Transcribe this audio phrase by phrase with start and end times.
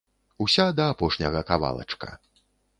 [0.45, 2.11] Уся да апошняга кавалачка.